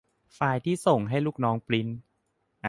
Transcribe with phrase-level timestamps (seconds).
[0.33, 1.97] ไฟล์ที่ส่งให้ลูกน้องปริ้นท์